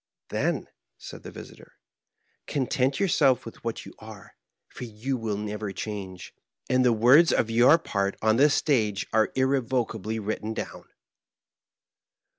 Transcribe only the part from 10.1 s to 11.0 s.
written down."